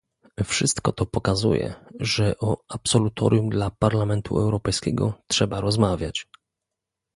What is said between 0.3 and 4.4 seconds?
Wszystko to pokazuje, że o absolutorium dla Parlamentu